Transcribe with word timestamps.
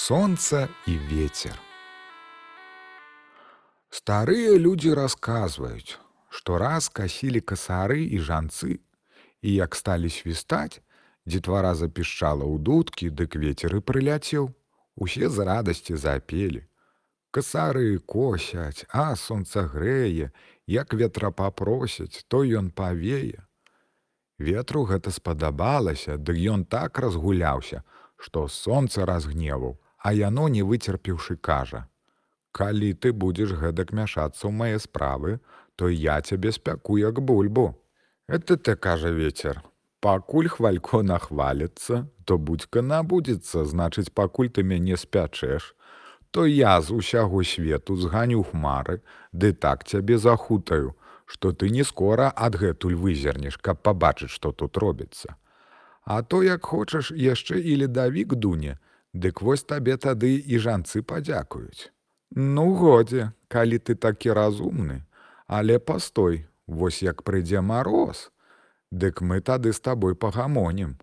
Солнце 0.00 0.70
и 0.86 0.94
ветер. 0.96 1.58
Старые 3.90 4.56
люди 4.56 4.88
рассказывают, 4.90 5.98
что 6.30 6.56
раз 6.56 6.88
косили 6.88 7.40
косары 7.40 8.04
и 8.04 8.18
жанцы, 8.20 8.80
и 9.42 9.50
як 9.50 9.74
стали 9.74 10.06
свистать, 10.06 10.82
детвора 11.26 11.74
запищала 11.74 12.44
у 12.44 12.58
дудки, 12.58 13.08
дык 13.08 13.34
ветер 13.34 13.74
и 13.76 13.80
прилетел. 13.80 14.54
Усе 14.94 15.28
з 15.28 15.44
радасці 15.44 15.96
запелі. 15.96 16.62
Касары 17.32 17.98
косяць, 17.98 18.86
а 18.88 19.16
сонца 19.16 19.66
грэе, 19.66 20.30
як 20.66 20.94
ветра 20.94 21.32
папросяць, 21.32 22.24
то 22.28 22.44
ён 22.44 22.70
павее. 22.70 23.42
Ветру 24.38 24.86
гэта 24.86 25.10
спадабалася, 25.10 26.16
дык 26.16 26.38
ён 26.38 26.64
так 26.64 27.00
разгуляўся, 27.00 27.82
што 28.16 28.46
сонца 28.46 29.04
разгневаў, 29.04 29.76
а 30.08 30.12
яно 30.16 30.48
не 30.48 30.62
выцерпеўшы 30.62 31.36
кажа: 31.36 31.86
«Калі 32.58 32.92
ты 32.94 33.12
будзеш 33.12 33.50
гэтак 33.62 33.90
мяшацца 33.92 34.48
ў 34.48 34.52
мае 34.60 34.78
справы, 34.84 35.40
то 35.76 35.88
я 35.92 36.16
цябе 36.22 36.52
спяку 36.52 36.96
як 36.96 37.20
бульбу. 37.20 37.66
Это 38.26 38.56
ты 38.56 38.74
кажа 38.86 39.10
ветер. 39.10 39.60
Пакуль 40.00 40.48
хвалько 40.48 41.02
нахваліцца, 41.02 42.08
то 42.24 42.38
будзька 42.38 42.80
набудзецца, 42.80 43.66
значыць, 43.74 44.08
пакуль 44.22 44.48
ты 44.48 44.64
мяне 44.72 44.96
спячэш, 44.96 45.74
то 46.30 46.46
я 46.46 46.80
з 46.80 46.96
усяго 46.96 47.44
свету 47.44 48.00
зганю 48.00 48.42
хмары, 48.48 49.02
ды 49.32 49.52
так 49.52 49.84
цябе 49.84 50.16
захутаю, 50.16 50.96
што 51.26 51.52
ты 51.52 51.68
не 51.68 51.84
скора 51.84 52.32
адгэтуль 52.48 52.96
вызернеш, 52.96 53.60
каб 53.60 53.84
пабачыць, 53.84 54.32
што 54.32 54.52
тут 54.52 54.80
робіцца. 54.80 55.36
А 56.04 56.22
то 56.22 56.42
як 56.42 56.64
хочаш 56.64 57.12
яшчэ 57.12 57.60
і 57.60 57.82
ледавік 57.84 58.34
дуне, 58.34 58.78
дык 59.14 59.42
вось 59.42 59.64
табе 59.64 59.96
тады 59.96 60.36
і 60.36 60.58
жанцы 60.58 61.02
падзякуюць. 61.02 61.90
Ну 62.30 62.74
годзе, 62.74 63.32
калі 63.48 63.78
ты 63.78 63.94
такі 63.94 64.32
разумны, 64.32 65.04
але 65.46 65.78
пастой, 65.78 66.46
вось 66.66 67.02
як 67.02 67.22
прыйдзе 67.22 67.60
мароз, 67.60 68.28
Дык 68.90 69.20
мы 69.20 69.40
тады 69.40 69.72
з 69.72 69.80
табой 69.80 70.14
пагамонім. 70.14 70.96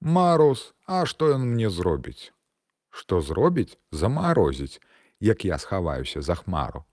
Мароз, 0.00 0.74
а 0.86 1.06
што 1.06 1.32
ён 1.32 1.48
мне 1.52 1.70
зробіць? 1.70 2.32
Што 2.90 3.20
зробіць, 3.20 3.78
замарозіць, 3.92 4.80
як 5.20 5.44
я 5.44 5.58
схаваюся 5.58 6.20
за 6.20 6.34
хмару. 6.34 6.84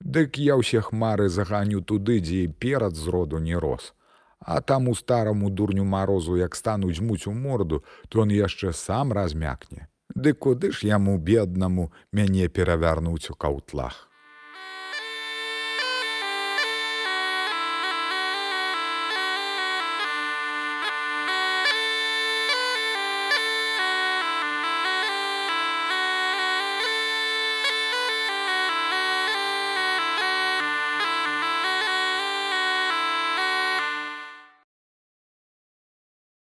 Дык 0.00 0.38
я 0.38 0.54
ўсе 0.54 0.80
хмары 0.80 1.28
заганю 1.28 1.82
туды, 1.82 2.20
дзе 2.20 2.46
перад 2.46 2.94
зроду 2.94 3.38
не 3.38 3.58
рос. 3.58 3.94
А 4.38 4.60
таму 4.60 4.94
стараму 4.94 5.50
дурню 5.50 5.84
марозу, 5.84 6.36
як 6.36 6.54
стану 6.54 6.92
дзьмуць 6.92 7.26
у 7.26 7.32
морду, 7.32 7.82
то 8.08 8.20
он 8.20 8.30
яшчэ 8.30 8.72
сам 8.72 9.12
размякне. 9.12 9.88
Ды 10.16 10.32
куды 10.32 10.72
ж 10.72 10.88
яму 10.88 11.18
беднаму 11.20 11.90
мяне 12.16 12.48
перавярнуць 12.48 13.28
у 13.32 13.34
каўтлах. 13.36 13.96